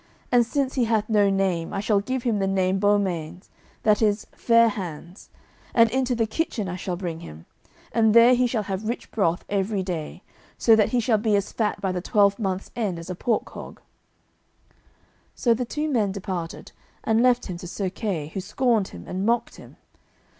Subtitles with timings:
[0.31, 3.51] And since he hath no name, I shall give him the name Beaumains,
[3.83, 5.29] that is Fair hands,
[5.75, 7.45] and into the kitchen I shall bring him,
[7.91, 10.23] and there he shall have rich broth every day,
[10.57, 13.79] so that he shall be as fat by the twelvemonth's end as a pork hog."
[15.35, 16.71] So the two men departed,
[17.03, 19.77] and left him to Sir Kay, who scorned him and mocked him.